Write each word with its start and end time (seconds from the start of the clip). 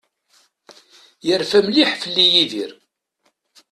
Yerfa 1.27 1.59
mliḥ 1.67 1.89
fell-i 2.01 2.25
Yidir. 2.33 2.71